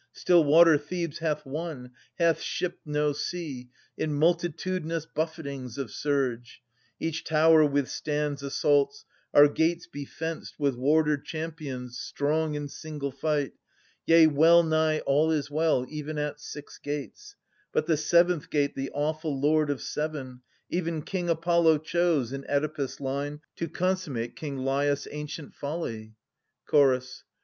Still 0.13 0.43
water 0.43 0.79
Thebes 0.79 1.19
hath 1.19 1.45
won, 1.45 1.91
hath 2.17 2.41
shipped 2.41 2.87
no 2.87 3.13
sea 3.13 3.69
In 3.99 4.15
multitudinous 4.15 5.05
buffetings 5.05 5.77
of 5.77 5.91
surge. 5.91 6.63
Each 6.99 7.23
tower 7.23 7.63
withstands 7.65 8.41
assaults; 8.41 9.05
our 9.31 9.47
gates 9.47 9.85
be 9.85 10.05
fenced 10.05 10.59
With 10.59 10.73
warder 10.73 11.17
champions 11.19 11.99
strong 11.99 12.55
in 12.55 12.67
single 12.67 13.11
fight. 13.11 13.53
Yea, 14.07 14.25
well 14.25 14.63
nigh 14.63 15.01
all 15.01 15.29
is 15.29 15.51
well— 15.51 15.85
even 15.89 16.17
at 16.17 16.39
six 16.39 16.79
gates: 16.79 17.35
But 17.71 17.85
the 17.85 17.95
seventh 17.95 18.49
gate 18.49 18.73
the 18.73 18.89
awful 18.95 19.39
Lord 19.39 19.69
of 19.69 19.83
Seven, 19.83 20.41
800 20.71 20.77
Even 20.79 21.01
King 21.03 21.29
Apollo, 21.29 21.77
chose, 21.77 22.33
in 22.33 22.43
Oedipus' 22.49 22.99
line 22.99 23.41
To 23.57 23.67
consummate 23.69 24.35
king 24.35 24.57
Laius* 24.57 25.07
ancient 25.11 25.53
folly. 25.53 26.15
Chorus. 26.65 27.23